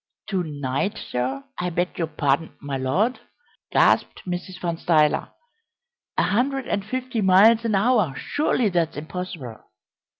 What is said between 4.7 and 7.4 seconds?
Stuyler. "A hundred and fifty